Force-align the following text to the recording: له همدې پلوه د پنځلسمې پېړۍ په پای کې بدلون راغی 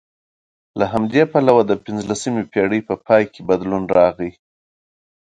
له 0.79 0.85
همدې 0.93 1.23
پلوه 1.31 1.63
د 1.67 1.71
پنځلسمې 1.85 2.43
پېړۍ 2.51 2.81
په 2.89 2.95
پای 3.05 3.23
کې 3.33 3.41
بدلون 3.49 3.83
راغی 3.97 4.31